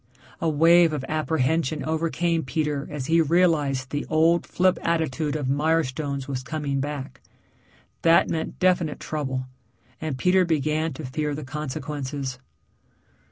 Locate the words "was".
6.27-6.41